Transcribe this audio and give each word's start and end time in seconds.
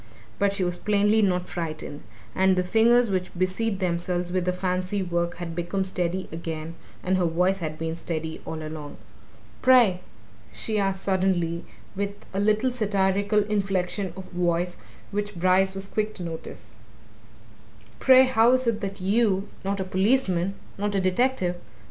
But 0.39 0.51
she 0.51 0.63
was 0.63 0.79
plainly 0.79 1.21
not 1.21 1.47
frightened. 1.47 2.01
And 2.33 2.55
the 2.55 2.63
fingers 2.63 3.11
which 3.11 3.29
busied 3.37 3.77
themselves 3.77 4.31
with 4.31 4.45
the 4.45 4.51
fancy 4.51 5.03
work 5.03 5.35
had 5.35 5.53
become 5.53 5.83
steady 5.83 6.27
again, 6.31 6.73
and 7.03 7.17
her 7.17 7.25
voice 7.25 7.59
had 7.59 7.77
been 7.77 7.95
steady 7.95 8.41
all 8.43 8.63
along. 8.67 8.97
"Pray," 9.61 10.01
she 10.51 10.79
asked 10.79 11.03
suddenly, 11.03 11.47
and 11.47 11.65
with 11.95 12.15
a 12.33 12.39
little 12.39 12.71
satirical 12.71 13.43
inflection 13.43 14.11
of 14.17 14.23
voice 14.31 14.77
which 15.11 15.35
Brice 15.35 15.75
was 15.75 15.87
quick 15.87 16.15
to 16.15 16.23
notice, 16.23 16.71
"pray, 17.99 18.23
how 18.23 18.53
is 18.53 18.65
it 18.65 18.81
that 18.81 19.01
you 19.01 19.49
not 19.63 19.79
a 19.79 19.83
policeman, 19.83 20.55
not 20.79 20.95
a 20.95 20.99
detective! 20.99 21.57